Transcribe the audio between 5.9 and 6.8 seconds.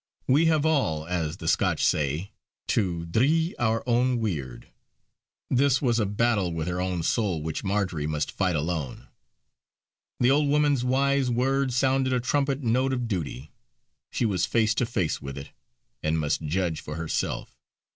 a battle with